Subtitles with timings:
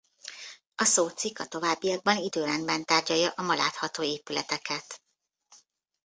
[0.75, 5.01] A szócikk a továbbiakban időrendben tárgyalja a ma látható épületeket.